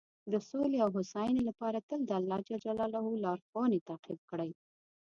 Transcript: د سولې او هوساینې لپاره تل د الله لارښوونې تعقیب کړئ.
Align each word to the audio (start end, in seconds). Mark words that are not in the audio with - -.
د 0.31 0.33
سولې 0.49 0.77
او 0.83 0.89
هوساینې 0.97 1.41
لپاره 1.49 1.85
تل 1.89 1.99
د 2.05 2.11
الله 2.19 2.39
لارښوونې 3.25 3.79
تعقیب 3.87 4.19
کړئ. 4.29 4.51